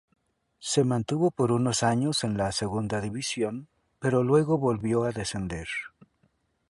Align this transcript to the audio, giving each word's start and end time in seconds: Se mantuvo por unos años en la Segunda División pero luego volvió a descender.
Se 0.57 0.83
mantuvo 0.83 1.29
por 1.29 1.51
unos 1.51 1.83
años 1.83 2.23
en 2.23 2.35
la 2.35 2.51
Segunda 2.51 3.01
División 3.01 3.67
pero 3.99 4.23
luego 4.23 4.57
volvió 4.57 5.03
a 5.03 5.11
descender. 5.11 5.67